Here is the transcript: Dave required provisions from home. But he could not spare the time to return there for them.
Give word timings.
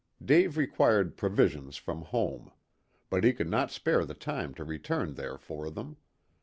Dave 0.25 0.57
required 0.57 1.15
provisions 1.15 1.77
from 1.77 2.01
home. 2.05 2.51
But 3.11 3.23
he 3.23 3.33
could 3.33 3.51
not 3.51 3.69
spare 3.69 4.03
the 4.03 4.15
time 4.15 4.55
to 4.55 4.63
return 4.63 5.13
there 5.13 5.37
for 5.37 5.69
them. 5.69 5.97